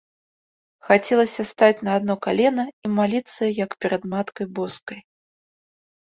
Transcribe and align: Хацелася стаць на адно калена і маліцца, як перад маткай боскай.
Хацелася 0.87 1.41
стаць 1.49 1.83
на 1.87 1.91
адно 2.01 2.15
калена 2.27 2.65
і 2.73 2.87
маліцца, 3.01 3.43
як 3.63 3.71
перад 3.87 4.01
маткай 4.17 4.45
боскай. 4.59 4.99